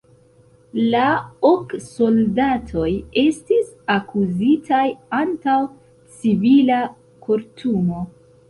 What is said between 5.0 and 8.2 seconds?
antaŭ civila kortumo.